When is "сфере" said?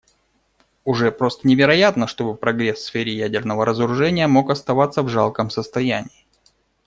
2.85-3.13